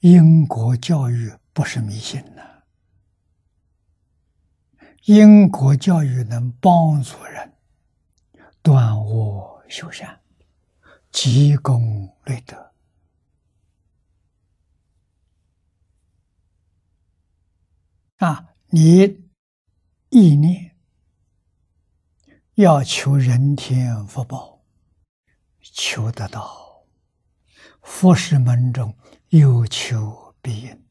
[0.00, 2.42] 英国教育不是迷信呐，
[5.04, 7.54] 英国教育能帮助人
[8.62, 10.20] 断恶修善、
[11.10, 12.72] 积功累德
[18.18, 18.54] 啊！
[18.68, 19.30] 你
[20.10, 20.76] 意念
[22.56, 24.62] 要求人天福报，
[25.62, 26.84] 求得到，
[27.80, 28.94] 佛事门中。
[29.38, 30.84] 有求必应，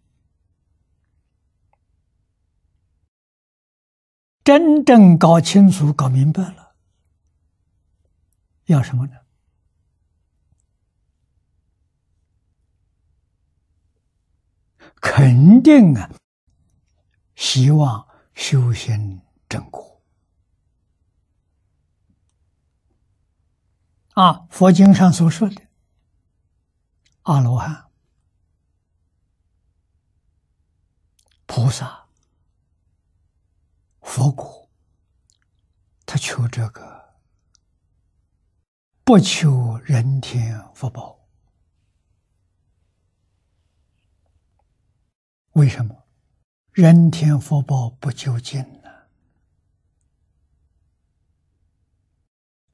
[4.43, 6.75] 真正搞清楚、搞明白了，
[8.65, 9.13] 要什么呢？
[15.01, 16.11] 肯定啊，
[17.35, 20.01] 希望修仙正果
[24.13, 24.47] 啊！
[24.49, 25.61] 佛经上所说的
[27.23, 27.85] 阿罗汉。
[31.45, 32.07] 菩萨、
[34.01, 34.69] 佛果，
[36.05, 37.15] 他求这个，
[39.03, 41.27] 不求人天福报。
[45.51, 46.03] 为什么？
[46.71, 48.89] 人天福报不究竟呢？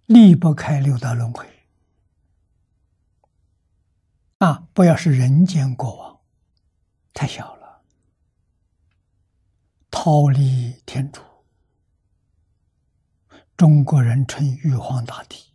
[0.08, 1.48] 离不开六道轮回。
[4.40, 6.20] 啊，不要是人间过往，
[7.14, 7.61] 太小了。
[10.04, 11.22] 逃离天主，
[13.56, 15.54] 中国人称玉皇大帝，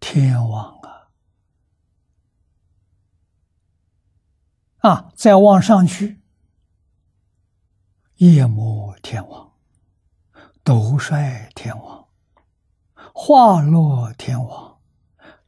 [0.00, 1.08] 天王啊！
[4.80, 6.20] 啊，再往上去，
[8.16, 9.56] 夜魔天王、
[10.62, 12.06] 斗率天王、
[13.14, 14.78] 化落天王、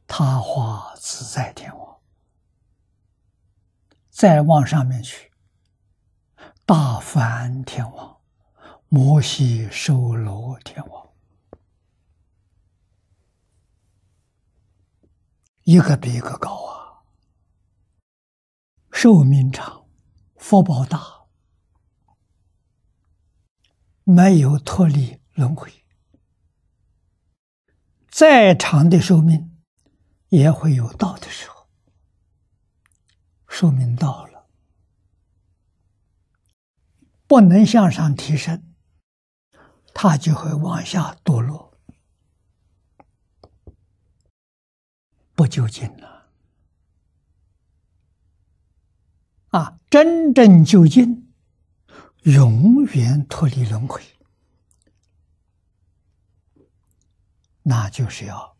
[0.07, 2.01] 他化自在天王，
[4.09, 5.31] 再往上面去。
[6.67, 8.21] 大梵天王、
[8.89, 11.13] 摩西收罗天王，
[15.61, 17.05] 一个比一个高啊！
[18.91, 19.85] 寿命长，
[20.37, 21.27] 福报大，
[24.03, 25.71] 没有脱离轮回，
[28.09, 29.61] 再长的寿命
[30.29, 31.67] 也会有到的时候，
[33.47, 34.34] 寿命到了。
[37.27, 38.75] 不能向上提升，
[39.93, 41.75] 他就会往下堕落，
[45.33, 46.27] 不究竟了。
[49.49, 51.33] 啊，真正究竟，
[52.23, 54.03] 永远脱离轮回，
[57.63, 58.55] 那就是要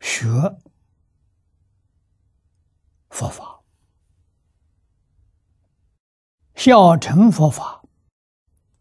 [0.00, 0.26] 学
[3.10, 3.60] 佛法，
[6.54, 7.81] 小乘佛法。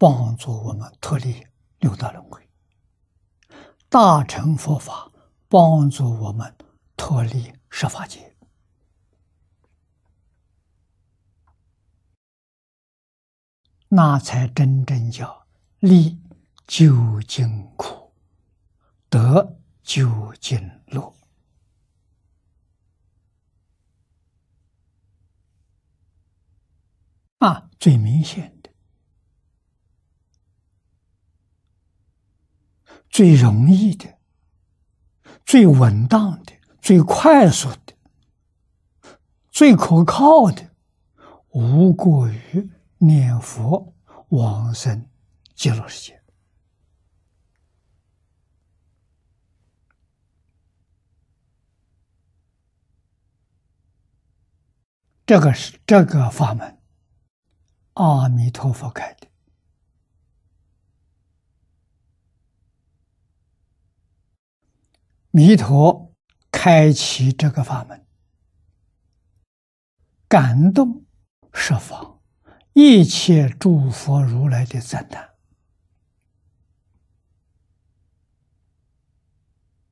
[0.02, 1.46] 帮助我们脱离
[1.78, 2.50] 六道轮回，
[3.88, 5.12] 大乘佛法
[5.48, 6.58] 帮助我们
[6.98, 8.36] 脱离十法界，
[13.90, 15.46] 那才真正叫
[15.82, 16.20] 离
[16.66, 18.12] 究竟苦，
[19.08, 21.14] 得究竟乐
[27.38, 27.70] 啊！
[27.80, 28.61] 最明显。
[33.12, 34.18] 最容易的、
[35.46, 37.94] 最稳当的、最快速的、
[39.52, 40.72] 最可靠的，
[41.50, 43.94] 无过于念佛
[44.30, 45.10] 往生
[45.54, 46.22] 极乐世界。
[55.26, 56.78] 这个是这个法门，
[57.94, 59.31] 阿弥陀佛开的。
[65.32, 66.14] 弥陀
[66.52, 68.06] 开启这个法门，
[70.28, 71.06] 感动
[71.54, 72.20] 十方
[72.74, 75.30] 一切诸佛如来的赞叹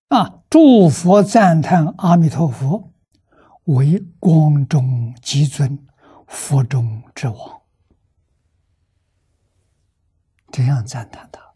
[0.09, 0.43] 啊！
[0.49, 2.93] 诸佛赞叹阿弥陀佛
[3.63, 5.87] 为光中极尊，
[6.27, 7.61] 佛中之王，
[10.51, 11.48] 这样赞叹他。